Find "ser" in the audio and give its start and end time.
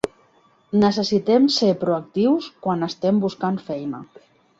1.55-1.69